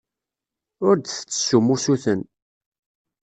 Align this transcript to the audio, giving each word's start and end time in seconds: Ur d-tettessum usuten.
Ur 0.87 0.95
d-tettessum 0.97 1.67
usuten. 1.75 2.21